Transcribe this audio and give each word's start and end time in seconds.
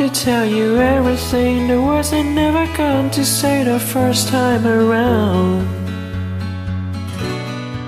To 0.00 0.08
tell 0.08 0.46
you 0.46 0.78
everything 0.78 1.68
the 1.68 1.78
words 1.78 2.14
I 2.14 2.22
never 2.22 2.64
got 2.74 3.12
to 3.12 3.22
say 3.22 3.64
the 3.64 3.78
first 3.78 4.28
time 4.28 4.66
around. 4.66 5.68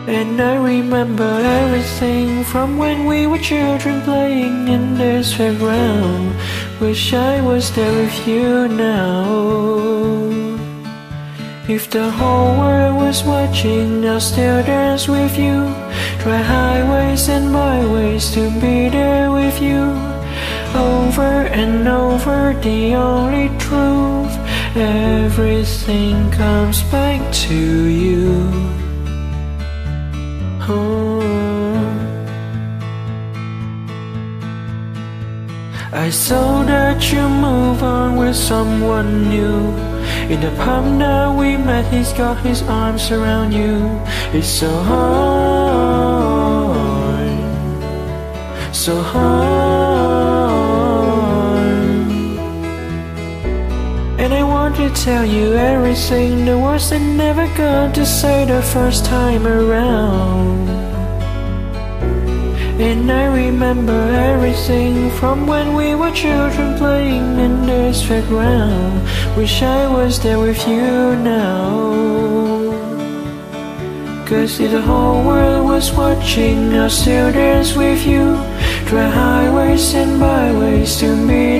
And 0.06 0.38
I 0.38 0.56
remember 0.56 1.32
everything 1.62 2.44
from 2.44 2.76
when 2.76 3.06
we 3.06 3.26
were 3.26 3.38
children 3.38 4.02
playing 4.02 4.68
in 4.68 4.94
this 4.98 5.32
fairground. 5.32 6.36
Wish 6.82 7.14
I 7.14 7.40
was 7.40 7.74
there 7.74 8.02
with 8.02 8.28
you 8.28 8.68
now. 8.68 9.24
If 11.66 11.88
the 11.88 12.10
whole 12.10 12.58
world 12.58 12.96
was 12.96 13.24
watching, 13.24 14.06
I'll 14.06 14.20
still 14.20 14.62
dance 14.64 15.08
with 15.08 15.38
you. 15.38 15.72
Try 16.20 16.42
highways 16.42 17.30
and 17.30 17.50
byways 17.54 18.30
to 18.32 18.50
be 18.60 18.90
there 18.90 19.30
with 19.30 19.62
you. 19.62 20.21
Over 20.74 21.46
and 21.52 21.86
over, 21.86 22.54
the 22.62 22.94
only 22.94 23.48
truth. 23.58 24.34
Everything 24.74 26.30
comes 26.30 26.82
back 26.84 27.20
to 27.46 27.54
you. 27.54 28.48
Oh. 30.66 31.20
I 35.92 36.08
saw 36.08 36.62
that 36.64 37.12
you 37.12 37.28
move 37.28 37.82
on 37.82 38.16
with 38.16 38.34
someone 38.34 39.28
new. 39.28 39.76
In 40.32 40.40
the 40.40 40.50
pub 40.56 40.98
that 40.98 41.36
we 41.36 41.58
met, 41.58 41.84
he's 41.92 42.14
got 42.14 42.38
his 42.38 42.62
arms 42.62 43.10
around 43.10 43.52
you. 43.52 44.00
It's 44.32 44.48
so 44.48 44.70
hard, 44.88 45.12
so 48.74 49.02
hard. 49.02 49.91
Tell 55.02 55.26
you 55.26 55.54
everything, 55.54 56.44
the 56.44 56.56
words 56.56 56.92
I 56.92 56.98
never 56.98 57.48
got 57.56 57.92
to 57.96 58.06
say 58.06 58.44
the 58.44 58.62
first 58.62 59.04
time 59.04 59.48
around. 59.48 60.68
And 62.80 63.10
I 63.10 63.24
remember 63.26 64.00
everything 64.30 65.10
from 65.18 65.48
when 65.48 65.74
we 65.74 65.96
were 65.96 66.12
children 66.12 66.78
playing 66.78 67.36
in 67.40 67.66
this 67.66 68.00
fairground. 68.06 69.02
Wish 69.36 69.62
I 69.62 69.88
was 69.88 70.22
there 70.22 70.38
with 70.38 70.62
you 70.68 71.16
now. 71.16 72.12
Cause 74.28 74.60
if 74.60 74.70
the 74.70 74.80
whole 74.80 75.26
world 75.26 75.66
was 75.66 75.92
watching, 75.92 76.72
I'll 76.74 76.88
still 76.88 77.32
dance 77.32 77.74
with 77.74 78.06
you. 78.06 78.38
Try 78.86 79.08
highways 79.10 79.94
and 79.94 80.20
byways 80.20 80.96
to 81.00 81.26
be 81.26 81.51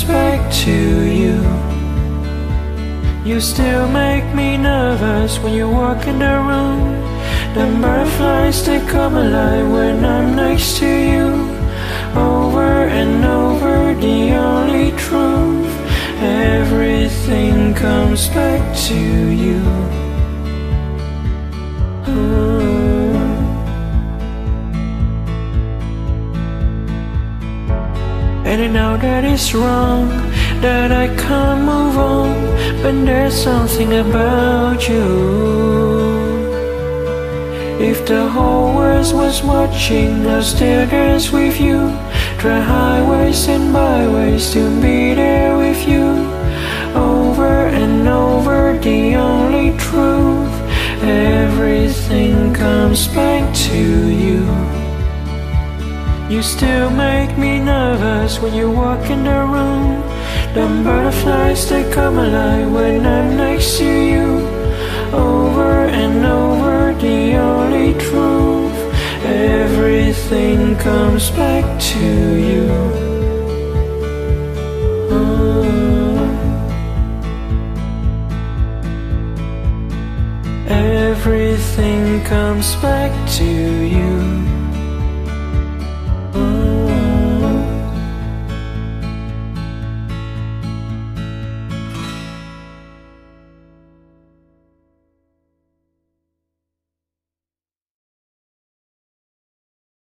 Back 0.00 0.50
to 0.64 0.70
you. 0.70 1.36
You 3.24 3.40
still 3.40 3.86
make 3.88 4.24
me 4.34 4.56
nervous 4.56 5.38
when 5.38 5.52
you 5.52 5.68
walk 5.68 6.06
in 6.06 6.18
the 6.18 6.36
room. 6.48 6.80
The 7.54 7.66
butterflies 7.80 8.64
they 8.64 8.80
come 8.86 9.16
alive 9.16 9.70
when 9.70 10.04
I'm 10.04 10.34
next 10.34 10.78
to 10.78 10.86
you. 10.86 11.28
Over 12.18 12.88
and 13.00 13.24
over, 13.24 13.94
the 14.00 14.32
only 14.34 14.90
truth. 14.96 15.72
Everything 16.20 17.74
comes 17.74 18.28
back 18.28 18.62
to 18.88 18.94
you. 18.96 19.91
And 28.52 28.60
I 28.60 28.66
know 28.66 28.98
that 28.98 29.24
it's 29.24 29.54
wrong, 29.54 30.10
that 30.60 30.92
I 30.92 31.08
can't 31.16 31.62
move 31.64 31.96
on, 31.96 32.34
but 32.82 32.92
there's 33.06 33.32
something 33.32 33.90
about 33.94 34.86
you. 34.86 35.08
If 37.80 38.04
the 38.04 38.28
whole 38.28 38.74
world 38.76 39.10
was 39.14 39.42
watching, 39.42 40.26
I'll 40.26 40.42
still 40.42 40.86
dance 40.86 41.32
with 41.32 41.58
you. 41.58 41.78
Try 42.36 42.60
highways 42.60 43.48
and 43.48 43.72
byways 43.72 44.52
to 44.52 44.68
be 44.82 45.14
there 45.14 45.56
with 45.56 45.88
you. 45.88 46.08
Over 46.94 47.68
and 47.80 48.06
over, 48.06 48.78
the 48.78 49.14
only 49.14 49.78
truth. 49.78 50.52
Everything 51.00 52.52
comes 52.52 53.08
back 53.08 53.54
to 53.68 53.78
you. 53.78 54.21
You 56.32 56.40
still 56.42 56.88
make 56.88 57.36
me 57.36 57.60
nervous 57.60 58.40
when 58.40 58.54
you 58.54 58.70
walk 58.70 59.10
in 59.10 59.22
the 59.22 59.40
room. 59.54 60.00
The 60.54 60.66
butterflies 60.82 61.68
they 61.68 61.84
come 61.92 62.16
alive 62.16 62.72
when 62.72 63.04
I'm 63.04 63.36
next 63.36 63.76
to 63.76 63.84
you. 63.84 64.28
Over 65.12 65.72
and 66.02 66.24
over, 66.24 66.94
the 66.98 67.34
only 67.34 67.92
truth. 68.00 68.78
Everything 69.26 70.74
comes 70.76 71.30
back 71.32 71.64
to 71.92 72.06
you. 72.48 72.66
Oh. 75.12 75.66
Everything 80.66 82.24
comes 82.24 82.74
back 82.76 83.12
to 83.32 83.44
you. 83.44 84.51